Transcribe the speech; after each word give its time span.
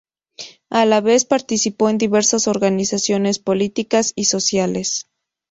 A 0.71 0.83
la 0.87 0.99
vez 0.99 1.25
participó 1.25 1.87
en 1.87 1.99
diversas 1.99 2.47
organizaciones 2.47 3.37
políticas 3.37 4.13
y 4.15 4.23
sociales. 4.25 5.05